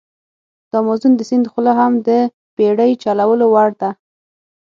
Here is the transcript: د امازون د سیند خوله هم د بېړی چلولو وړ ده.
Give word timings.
د 0.69 0.71
امازون 0.81 1.13
د 1.15 1.21
سیند 1.29 1.45
خوله 1.51 1.73
هم 1.79 1.93
د 2.07 2.09
بېړی 2.57 2.91
چلولو 3.03 3.45
وړ 3.53 3.69
ده. 3.81 3.89